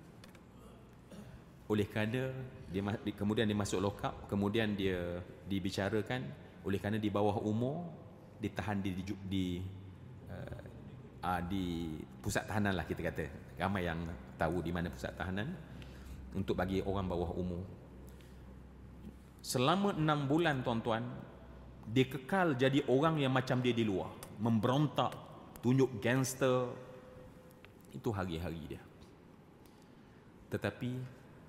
[1.70, 2.34] oleh kerana
[2.66, 2.82] dia
[3.14, 6.26] kemudian dia masuk lokap kemudian dia dibicarakan
[6.66, 7.86] oleh kerana di bawah umur
[8.42, 9.44] ditahan di di, di
[10.26, 10.62] uh,
[11.22, 14.02] uh, di pusat tahanan lah kita kata ramai yang
[14.34, 15.46] tahu di mana pusat tahanan
[16.34, 17.62] untuk bagi orang bawah umur
[19.40, 21.04] selama enam bulan tuan-tuan
[21.90, 24.12] dia kekal jadi orang yang macam dia di luar.
[24.38, 25.12] Memberontak
[25.64, 26.70] tunjuk gangster.
[27.90, 28.82] Itu hari-hari dia.
[30.54, 30.92] Tetapi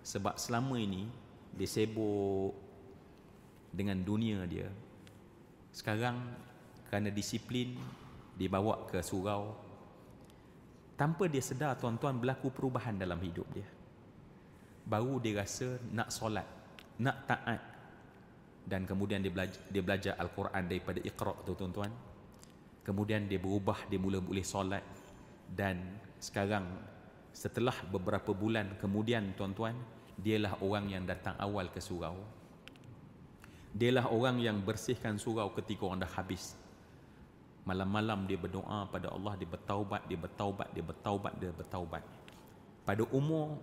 [0.01, 1.05] sebab selama ini
[1.53, 2.57] dia sibuk
[3.69, 4.65] dengan dunia dia
[5.71, 6.17] sekarang
[6.89, 7.77] kerana disiplin
[8.33, 9.53] dibawa ke surau.
[10.97, 13.65] Tanpa dia sedar tuan-tuan berlaku perubahan dalam hidup dia.
[14.85, 16.61] Baru dia rasa nak solat
[17.01, 17.61] nak taat
[18.65, 21.91] dan kemudian dia belajar, dia belajar Al-Quran daripada Iqra tu tuan-tuan.
[22.81, 24.85] Kemudian dia berubah dia mula boleh solat.
[25.51, 26.65] Dan sekarang
[27.33, 29.75] setelah beberapa bulan kemudian tuan-tuan
[30.15, 32.15] dialah orang yang datang awal ke surau.
[33.71, 36.59] Dialah orang yang bersihkan surau ketika orang dah habis.
[37.63, 42.03] Malam-malam dia berdoa pada Allah dia bertaubat dia bertaubat dia bertaubat dia bertaubat.
[42.81, 43.61] Pada umur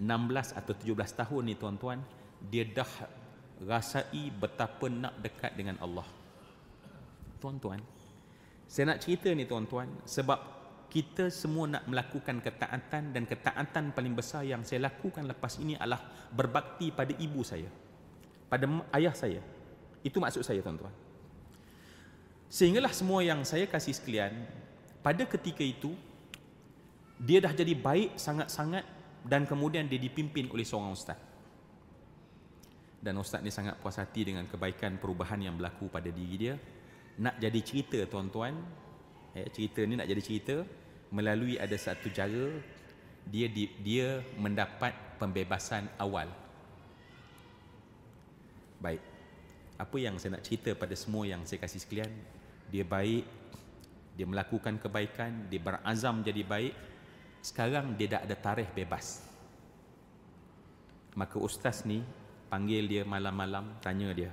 [0.00, 2.00] 16 atau 17 tahun ni tuan-tuan
[2.48, 2.88] dia dah
[3.64, 6.04] rasai betapa nak dekat dengan Allah.
[7.40, 7.80] Tuan-tuan
[8.66, 10.38] saya nak cerita ni tuan-tuan sebab
[10.90, 16.02] kita semua nak melakukan ketaatan dan ketaatan paling besar yang saya lakukan lepas ini adalah
[16.34, 17.70] berbakti pada ibu saya
[18.46, 19.42] pada ayah saya.
[20.06, 20.94] Itu maksud saya tuan-tuan.
[22.46, 24.46] Sehinggalah semua yang saya kasih sekalian
[25.02, 25.94] pada ketika itu
[27.18, 28.86] dia dah jadi baik sangat-sangat
[29.26, 31.18] dan kemudian dia dipimpin oleh seorang ustaz
[33.06, 36.54] dan ustaz ni sangat puas hati dengan kebaikan perubahan yang berlaku pada diri dia
[37.22, 38.58] nak jadi cerita tuan-tuan
[39.38, 40.56] eh, cerita ni nak jadi cerita
[41.14, 42.50] melalui ada satu cara
[43.30, 44.90] dia di, dia mendapat
[45.22, 46.26] pembebasan awal
[48.82, 49.16] baik
[49.76, 52.08] Apa yang saya nak cerita pada semua yang saya kasih sekalian,
[52.72, 53.28] dia baik,
[54.16, 56.74] dia melakukan kebaikan, dia berazam jadi baik.
[57.44, 59.20] Sekarang dia dah ada tarikh bebas.
[61.12, 62.00] Maka ustaz ni
[62.46, 64.30] panggil dia malam-malam, tanya dia.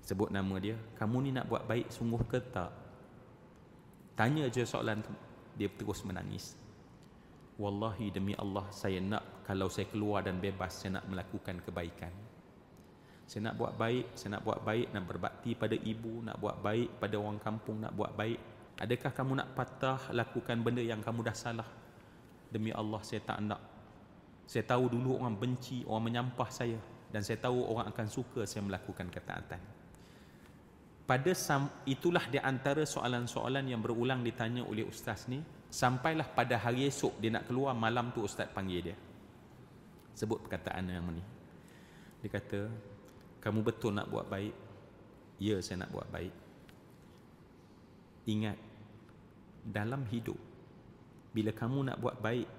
[0.00, 2.70] Sebut nama dia, kamu ni nak buat baik sungguh ke tak?
[4.16, 5.12] Tanya je soalan tu,
[5.54, 6.56] dia terus menangis.
[7.60, 12.12] Wallahi demi Allah saya nak kalau saya keluar dan bebas saya nak melakukan kebaikan.
[13.28, 16.98] Saya nak buat baik, saya nak buat baik, nak berbakti pada ibu, nak buat baik
[16.98, 18.40] pada orang kampung, nak buat baik.
[18.80, 21.68] Adakah kamu nak patah lakukan benda yang kamu dah salah?
[22.50, 23.60] Demi Allah saya tak nak.
[24.48, 28.62] Saya tahu dulu orang benci, orang menyampah saya dan saya tahu orang akan suka saya
[28.62, 29.60] melakukan ketaatan.
[31.06, 31.32] Pada
[31.90, 37.30] itulah di antara soalan-soalan yang berulang ditanya oleh ustaz ni Sampailah pada hari esok dia
[37.30, 38.96] nak keluar malam tu ustaz panggil dia.
[40.18, 41.22] Sebut perkataan yang ni.
[42.20, 42.66] Dia kata,
[43.38, 44.50] kamu betul nak buat baik?
[45.38, 46.34] Ya, saya nak buat baik.
[48.28, 48.58] Ingat,
[49.62, 50.36] dalam hidup,
[51.30, 52.50] bila kamu nak buat baik,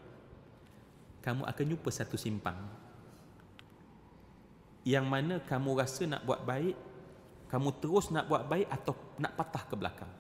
[1.21, 2.57] kamu akan jumpa satu simpang.
[4.81, 6.73] Yang mana kamu rasa nak buat baik,
[7.51, 10.11] kamu terus nak buat baik atau nak patah ke belakang.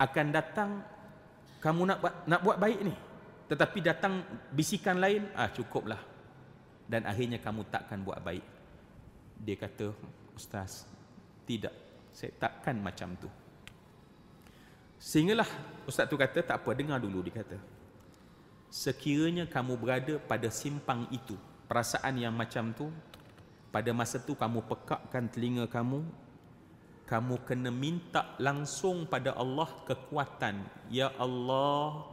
[0.00, 0.80] Akan datang
[1.60, 2.94] kamu nak buat nak buat baik ni
[3.50, 4.22] tetapi datang
[4.54, 5.98] bisikan lain ah cukuplah.
[6.86, 8.46] Dan akhirnya kamu takkan buat baik.
[9.42, 9.90] Dia kata
[10.38, 10.86] ustaz
[11.42, 11.74] tidak
[12.14, 13.26] saya takkan macam tu.
[15.02, 15.50] Sehinggalah
[15.82, 17.58] ustaz tu kata tak apa dengar dulu dia kata.
[18.70, 21.34] Sekiranya kamu berada pada simpang itu
[21.70, 22.90] perasaan yang macam tu
[23.70, 26.02] pada masa tu kamu pekakkan telinga kamu
[27.06, 30.62] kamu kena minta langsung pada Allah kekuatan.
[30.94, 32.06] Ya Allah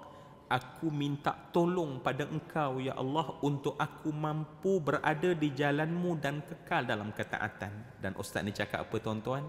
[0.49, 6.89] aku minta tolong pada engkau ya Allah untuk aku mampu berada di jalanmu dan kekal
[6.89, 8.01] dalam ketaatan.
[8.01, 9.45] Dan ustaz ni cakap apa tuan-tuan?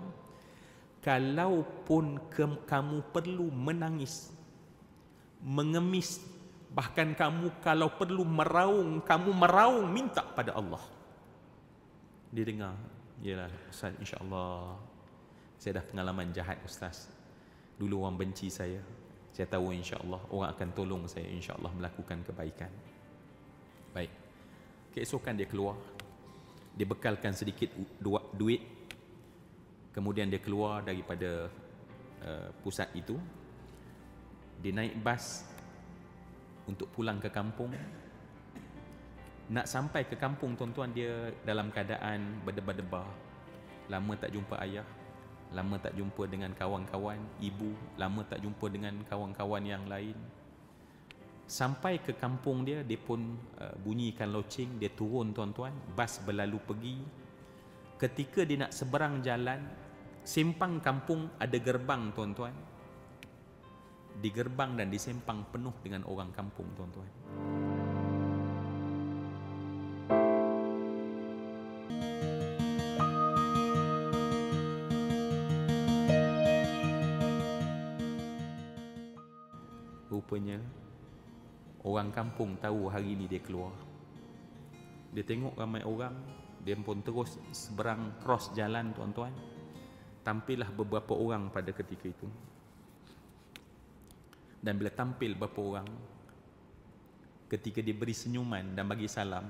[1.00, 4.28] Kalaupun ke- kamu perlu menangis
[5.40, 6.20] mengemis
[6.68, 10.82] bahkan kamu kalau perlu meraung kamu meraung minta pada Allah
[12.28, 12.76] dia dengar
[13.24, 14.88] yalah ustaz insyaallah
[15.58, 17.10] saya dah pengalaman jahat ustaz.
[17.74, 18.78] Dulu orang benci saya.
[19.34, 22.70] Saya tahu insya-Allah orang akan tolong saya insya-Allah melakukan kebaikan.
[23.90, 24.10] Baik.
[24.94, 25.74] Keesokan dia keluar.
[26.78, 27.74] Dia bekalkan sedikit
[28.34, 28.62] duit.
[29.90, 31.50] Kemudian dia keluar daripada
[32.22, 33.18] uh, pusat itu.
[34.62, 35.42] Dia naik bas
[36.68, 37.72] untuk pulang ke kampung.
[39.48, 43.08] Nak sampai ke kampung tuan-tuan dia dalam keadaan berdebar-debar.
[43.88, 44.84] Lama tak jumpa ayah
[45.52, 50.12] lama tak jumpa dengan kawan-kawan ibu lama tak jumpa dengan kawan-kawan yang lain
[51.48, 56.96] sampai ke kampung dia dia pun uh, bunyikan loceng dia turun tuan-tuan bas berlalu pergi
[57.96, 59.64] ketika dia nak seberang jalan
[60.20, 62.52] simpang kampung ada gerbang tuan-tuan
[64.18, 67.10] di gerbang dan di simpang penuh dengan orang kampung tuan-tuan
[80.18, 80.60] rupanya
[81.88, 83.72] orang kampung tahu hari ini dia keluar.
[85.16, 86.12] Dia tengok ramai orang,
[86.60, 89.32] dia pun terus seberang cross jalan tuan-tuan.
[90.20, 92.28] Tampillah beberapa orang pada ketika itu.
[94.58, 95.88] Dan bila tampil beberapa orang,
[97.48, 99.46] ketika dia beri senyuman dan bagi salam,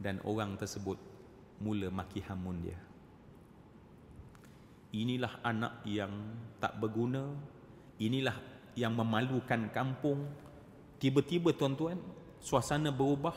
[0.00, 0.96] dan orang tersebut
[1.60, 2.78] mula maki hamun dia.
[4.90, 6.10] Inilah anak yang
[6.58, 7.30] tak berguna,
[8.00, 8.34] inilah
[8.74, 10.26] yang memalukan kampung.
[10.98, 12.00] Tiba-tiba tuan-tuan
[12.40, 13.36] suasana berubah.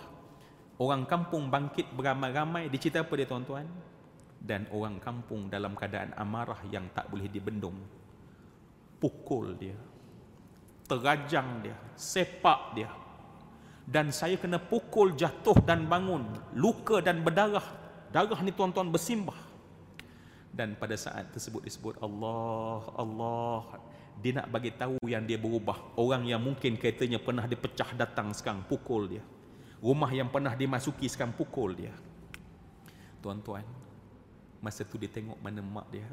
[0.82, 2.66] Orang kampung bangkit beramai-ramai.
[2.72, 3.70] Dicerita apa dia tuan-tuan?
[4.42, 7.78] Dan orang kampung dalam keadaan amarah yang tak boleh dibendung.
[8.98, 9.78] Pukul dia
[10.88, 12.92] terajang dia sepak dia.
[13.84, 16.24] Dan saya kena pukul jatuh dan bangun
[16.56, 17.66] luka dan berdarah.
[18.14, 19.36] Darah ni tuan-tuan bersimbah.
[20.54, 23.82] Dan pada saat tersebut disebut Allah Allah.
[24.22, 26.00] Dia nak bagi tahu yang dia berubah.
[26.00, 29.24] Orang yang mungkin keretanya pernah dipecah datang sekarang pukul dia.
[29.84, 31.92] Rumah yang pernah dimasuki sekarang pukul dia.
[33.20, 33.68] Tuan-tuan
[34.64, 36.08] masa tu dia tengok mana mak dia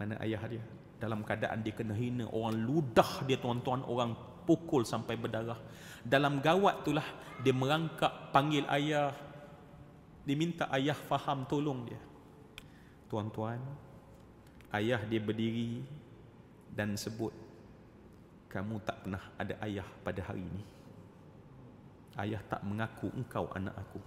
[0.00, 0.64] mana ayah dia
[1.02, 4.14] dalam keadaan dia kena hina orang ludah dia tuan-tuan orang
[4.46, 5.58] pukul sampai berdarah.
[6.06, 7.06] Dalam gawat itulah
[7.42, 9.10] dia merangkak panggil ayah.
[10.22, 11.98] Diminta ayah faham tolong dia.
[13.10, 13.58] Tuan-tuan
[14.70, 15.82] ayah dia berdiri
[16.70, 17.34] dan sebut
[18.46, 20.62] kamu tak pernah ada ayah pada hari ini.
[22.14, 23.98] Ayah tak mengaku engkau anak aku.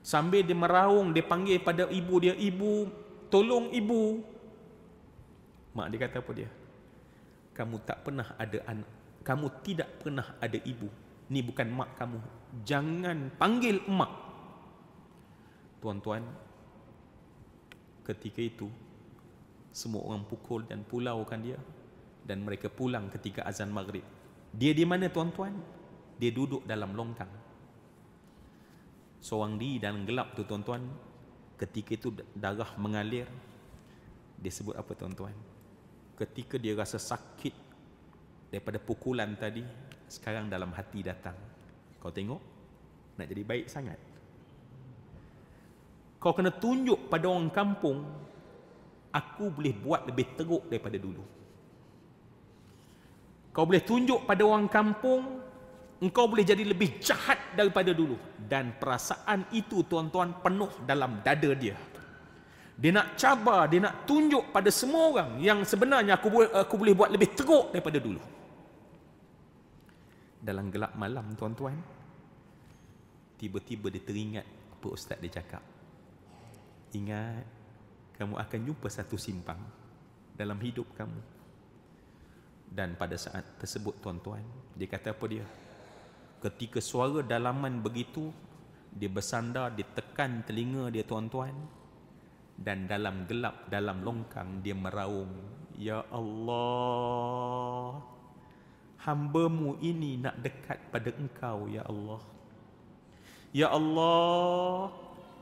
[0.00, 2.88] Sambil dia meraung, dia panggil pada ibu dia, ibu,
[3.28, 4.33] tolong ibu.
[5.74, 6.50] Mak dia kata apa dia?
[7.54, 8.90] Kamu tak pernah ada anak.
[9.26, 10.86] Kamu tidak pernah ada ibu.
[11.30, 12.18] Ni bukan mak kamu.
[12.62, 14.12] Jangan panggil mak.
[15.82, 16.22] Tuan-tuan,
[18.06, 18.68] ketika itu,
[19.74, 21.58] semua orang pukul dan pulaukan dia.
[22.24, 24.04] Dan mereka pulang ketika azan maghrib.
[24.54, 25.52] Dia di mana tuan-tuan?
[26.16, 27.28] Dia duduk dalam longkang.
[29.20, 30.86] Seorang di dalam gelap tu tuan-tuan.
[31.58, 33.28] Ketika itu darah mengalir.
[34.40, 35.53] Dia sebut apa tuan-tuan?
[36.14, 37.54] Ketika dia rasa sakit
[38.54, 39.66] daripada pukulan tadi,
[40.06, 41.34] sekarang dalam hati datang.
[41.98, 42.38] Kau tengok?
[43.18, 43.98] Nak jadi baik sangat.
[46.22, 48.00] Kau kena tunjuk pada orang kampung,
[49.12, 51.24] aku boleh buat lebih teruk daripada dulu.
[53.54, 55.44] Kau boleh tunjuk pada orang kampung
[56.02, 61.78] engkau boleh jadi lebih jahat daripada dulu dan perasaan itu tuan-tuan penuh dalam dada dia.
[62.74, 66.94] Dia nak cabar, dia nak tunjuk pada semua orang yang sebenarnya aku boleh aku boleh
[66.94, 68.18] buat lebih teruk daripada dulu.
[70.42, 71.78] Dalam gelap malam tuan-tuan,
[73.38, 75.62] tiba-tiba dia teringat apa ustaz dia cakap.
[76.92, 77.46] Ingat
[78.18, 79.58] kamu akan jumpa satu simpang
[80.34, 81.34] dalam hidup kamu
[82.74, 84.42] dan pada saat tersebut tuan-tuan
[84.74, 85.46] dia kata apa dia
[86.42, 88.34] ketika suara dalaman begitu
[88.90, 91.54] dia bersandar ditekan telinga dia tuan-tuan
[92.58, 95.30] dan dalam gelap dalam longkang dia meraung
[95.74, 97.98] ya Allah
[99.02, 102.22] hambamu ini nak dekat pada engkau ya Allah
[103.50, 104.94] ya Allah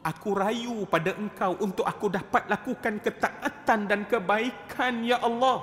[0.02, 5.62] aku rayu pada engkau untuk aku dapat lakukan ketaatan dan kebaikan ya Allah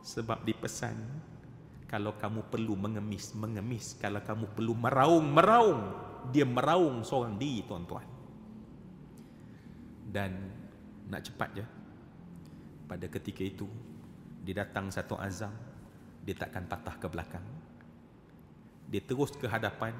[0.00, 0.96] sebab dipesan
[1.90, 3.98] kalau kamu perlu mengemis, mengemis.
[3.98, 5.82] Kalau kamu perlu meraung, meraung.
[6.30, 8.06] Dia meraung seorang diri, tuan-tuan.
[10.10, 10.34] Dan
[11.06, 11.64] nak cepat je.
[12.90, 13.70] Pada ketika itu,
[14.42, 15.54] dia datang satu azam.
[16.26, 17.46] Dia takkan patah ke belakang.
[18.90, 19.94] Dia terus ke hadapan.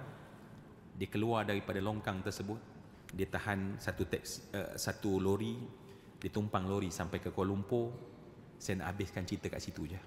[0.98, 2.58] Dia keluar daripada longkang tersebut.
[3.14, 5.54] Dia tahan satu teks, uh, satu lori.
[6.18, 8.10] Dia tumpang lori sampai ke Kuala Lumpur
[8.60, 10.00] saya nak habiskan cerita kat situ je.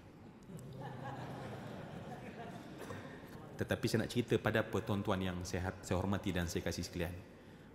[3.58, 7.33] Tetapi saya nak cerita pada apa tuan-tuan yang saya, saya hormati dan saya kasih sekalian.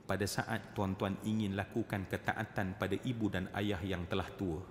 [0.09, 4.65] Pada saat tuan-tuan ingin lakukan ketaatan pada ibu dan ayah yang telah tua.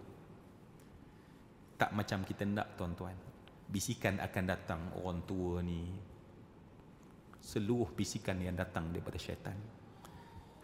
[1.77, 3.13] Tak macam kita nak tuan-tuan.
[3.69, 5.85] Bisikan akan datang orang tua ni.
[7.37, 9.55] Seluruh bisikan yang datang daripada syaitan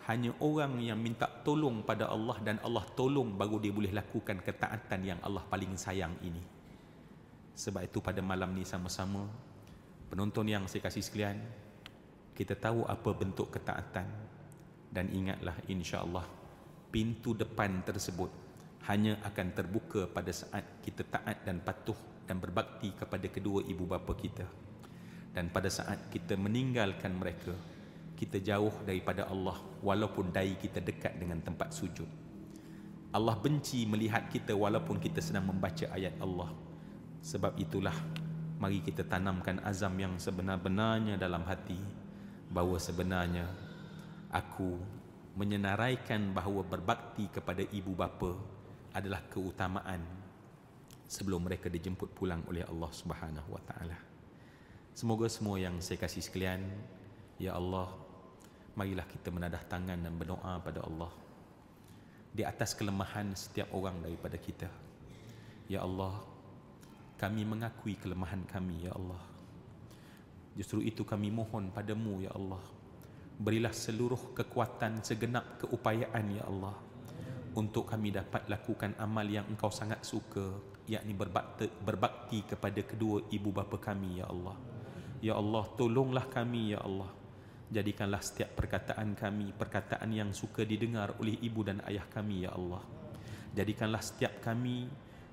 [0.03, 4.99] hanya orang yang minta tolong pada Allah dan Allah tolong baru dia boleh lakukan ketaatan
[4.99, 6.43] yang Allah paling sayang ini.
[7.55, 9.23] Sebab itu pada malam ni sama-sama
[10.13, 11.41] penonton yang saya kasih sekalian
[12.37, 14.05] kita tahu apa bentuk ketaatan
[14.93, 16.23] dan ingatlah insya-Allah
[16.93, 18.29] pintu depan tersebut
[18.85, 21.97] hanya akan terbuka pada saat kita taat dan patuh
[22.29, 24.45] dan berbakti kepada kedua ibu bapa kita.
[25.33, 27.57] Dan pada saat kita meninggalkan mereka,
[28.13, 32.05] kita jauh daripada Allah walaupun dai kita dekat dengan tempat sujud.
[33.09, 36.53] Allah benci melihat kita walaupun kita sedang membaca ayat Allah.
[37.23, 37.95] Sebab itulah
[38.61, 41.79] mari kita tanamkan azam yang sebenar-benarnya dalam hati
[42.53, 43.62] bahawa sebenarnya
[44.33, 44.81] aku
[45.37, 48.33] menyenaraikan bahawa berbakti kepada ibu bapa
[48.97, 50.01] adalah keutamaan
[51.05, 53.97] sebelum mereka dijemput pulang oleh Allah Subhanahu wa taala.
[54.93, 56.61] Semoga semua yang saya kasih sekalian,
[57.37, 57.89] ya Allah,
[58.73, 61.13] marilah kita menadah tangan dan berdoa pada Allah
[62.33, 64.69] di atas kelemahan setiap orang daripada kita.
[65.69, 66.17] Ya Allah,
[67.21, 69.21] kami mengakui kelemahan kami, Ya Allah.
[70.57, 72.61] Justru itu kami mohon padamu, Ya Allah.
[73.43, 76.79] Berilah seluruh kekuatan segenap keupayaan, Ya Allah.
[77.59, 80.55] Untuk kami dapat lakukan amal yang engkau sangat suka,
[80.87, 84.55] yakni berbakti, berbakti kepada kedua ibu bapa kami, Ya Allah.
[85.19, 87.11] Ya Allah, tolonglah kami, Ya Allah.
[87.73, 92.85] Jadikanlah setiap perkataan kami perkataan yang suka didengar oleh ibu dan ayah kami ya Allah.
[93.57, 94.85] Jadikanlah setiap kami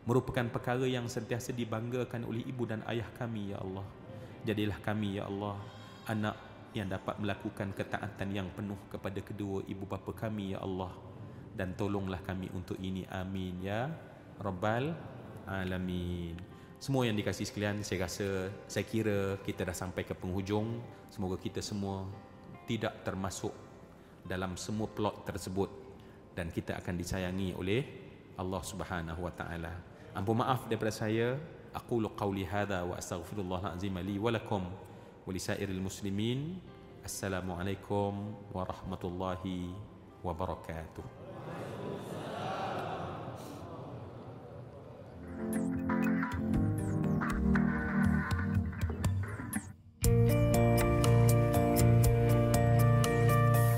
[0.09, 3.85] merupakan perkara yang sentiasa dibanggakan oleh ibu dan ayah kami ya Allah.
[4.49, 5.61] Jadilah kami ya Allah
[6.09, 6.37] anak
[6.77, 10.95] yang dapat melakukan ketaatan yang penuh kepada kedua ibu bapa kami ya Allah
[11.59, 13.91] dan tolonglah kami untuk ini amin ya
[14.39, 14.95] rabbal
[15.51, 16.39] alamin.
[16.81, 20.81] Semua yang dikasih sekalian saya rasa saya kira kita dah sampai ke penghujung.
[21.13, 22.09] Semoga kita semua
[22.65, 23.53] tidak termasuk
[24.25, 25.69] dalam semua plot tersebut
[26.33, 27.85] dan kita akan disayangi oleh
[28.41, 29.75] Allah Subhanahu wa taala.
[30.17, 31.37] Ampun maaf daripada saya.
[31.71, 34.67] Aku qawli hadha wa astaghfirullah azim li wa lakum
[35.25, 36.61] wa lisairil muslimin
[37.01, 38.13] Assalamualaikum
[38.53, 39.73] warahmatullahi
[40.21, 41.05] wabarakatuh.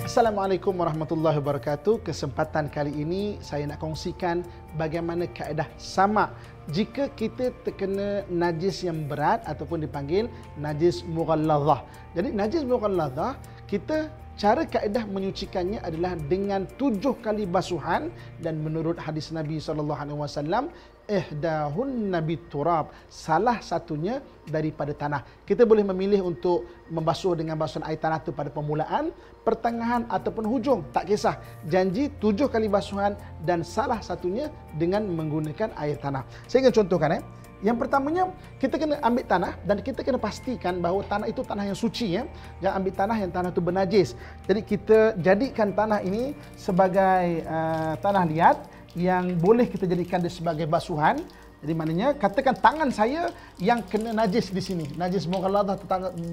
[0.03, 2.05] Assalamualaikum warahmatullahi wabarakatuh.
[2.05, 4.45] Kesempatan kali ini saya nak kongsikan
[4.79, 6.33] bagaimana kaedah sama
[6.71, 11.83] jika kita terkena najis yang berat ataupun dipanggil najis mughalladhah.
[12.15, 13.35] Jadi najis mughalladhah
[13.67, 14.07] kita
[14.39, 18.09] cara kaedah menyucikannya adalah dengan tujuh kali basuhan
[18.41, 20.73] dan menurut hadis Nabi sallallahu alaihi wasallam
[21.11, 25.23] ihdahun nabi turab salah satunya daripada tanah.
[25.47, 29.15] Kita boleh memilih untuk membasuh dengan basuhan air tanah itu pada permulaan
[29.47, 30.81] pertengahan ataupun hujung.
[30.91, 31.39] Tak kisah.
[31.67, 36.27] Janji tujuh kali basuhan dan salah satunya dengan menggunakan air tanah.
[36.47, 37.23] Saya ingin contohkan eh.
[37.63, 38.27] Yang pertamanya
[38.59, 42.27] kita kena ambil tanah dan kita kena pastikan bahawa tanah itu tanah yang suci ya.
[42.59, 44.09] Jangan ambil tanah yang tanah itu bernajis.
[44.51, 48.57] Jadi kita jadikan tanah ini sebagai uh, tanah liat
[48.93, 51.21] yang boleh kita jadikan dia sebagai basuhan.
[51.63, 53.31] Jadi maknanya katakan tangan saya
[53.63, 54.91] yang kena najis di sini.
[54.99, 55.79] Najis mughalladah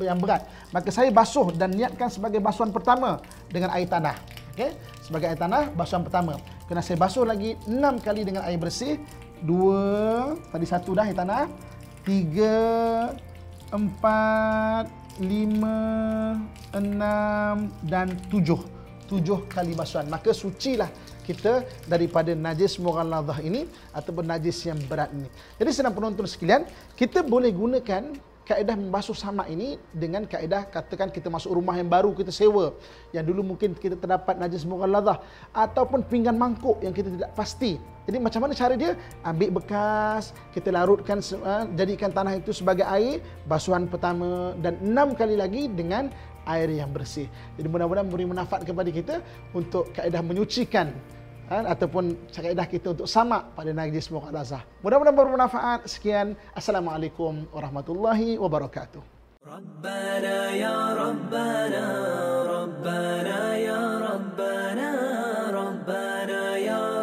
[0.01, 0.49] yang berat.
[0.74, 4.18] Maka saya basuh dan niatkan sebagai basuhan pertama dengan air tanah.
[4.57, 4.74] Okey?
[5.05, 6.41] Sebagai air tanah basuhan pertama.
[6.66, 8.97] Kena saya basuh lagi enam kali dengan air bersih.
[9.45, 11.45] Dua, tadi satu dah air tanah.
[12.01, 12.57] Tiga,
[13.70, 14.89] empat,
[15.22, 15.78] lima,
[16.74, 18.66] enam dan tujuh.
[19.05, 20.10] Tujuh kali basuhan.
[20.10, 20.89] Maka sucilah
[21.30, 25.30] kita daripada najis mughalladhah ini ataupun najis yang berat ini.
[25.61, 26.65] Jadi senang penonton sekalian,
[26.97, 28.17] kita boleh gunakan
[28.49, 32.73] kaedah membasuh sama ini dengan kaedah katakan kita masuk rumah yang baru kita sewa
[33.13, 35.21] yang dulu mungkin kita terdapat najis mughalladhah
[35.53, 37.77] ataupun pinggan mangkuk yang kita tidak pasti.
[38.09, 38.97] Jadi macam mana cara dia?
[39.21, 45.38] Ambil bekas, kita larutkan uh, jadikan tanah itu sebagai air basuhan pertama dan enam kali
[45.38, 46.09] lagi dengan
[46.49, 47.30] air yang bersih.
[47.53, 49.21] Jadi mudah-mudahan memberi manfaat kepada kita
[49.53, 50.89] untuk kaedah menyucikan
[51.49, 54.61] kan, ataupun kaedah kita untuk sama pada najis muqaddasah.
[54.85, 55.89] Mudah-mudahan bermanfaat.
[55.89, 56.37] Sekian.
[56.53, 59.01] Assalamualaikum warahmatullahi wabarakatuh.
[59.39, 61.85] Rabbana ya Rabbana
[62.43, 64.89] Rabbana ya Rabbana
[65.49, 66.98] Rabbana ya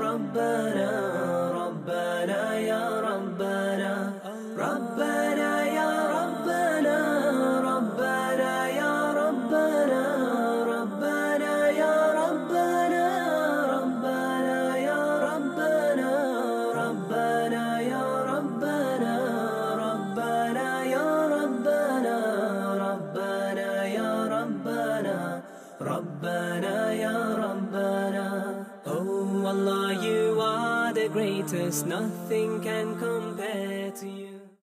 [31.66, 32.96] nothing can